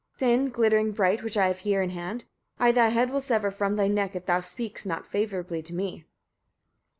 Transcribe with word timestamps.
thin, 0.17 0.49
glittering 0.49 0.91
bright, 0.91 1.21
which 1.21 1.37
I 1.37 1.45
have 1.45 1.59
here 1.59 1.83
in 1.83 1.91
hand? 1.91 2.23
I 2.59 2.71
thy 2.71 2.87
head 2.89 3.11
will 3.11 3.21
sever 3.21 3.51
from 3.51 3.75
thy 3.75 3.87
neck, 3.87 4.15
if 4.15 4.25
thou 4.25 4.39
speakst 4.39 4.87
not 4.87 5.05
favourably 5.05 5.61
to 5.61 5.75
me. 5.75 6.05